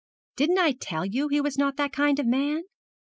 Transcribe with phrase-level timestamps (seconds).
[0.35, 2.63] Didn't I tell you that he was not that kind of man?'